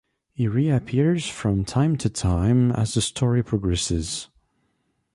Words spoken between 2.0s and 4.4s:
time as the story progresses.